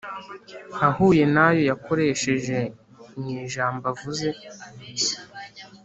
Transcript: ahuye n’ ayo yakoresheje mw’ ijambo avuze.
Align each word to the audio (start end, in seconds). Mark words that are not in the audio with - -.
ahuye 0.87 1.23
n’ 1.33 1.35
ayo 1.45 1.61
yakoresheje 1.69 2.57
mw’ 3.17 3.25
ijambo 3.39 3.83
avuze. 3.93 4.27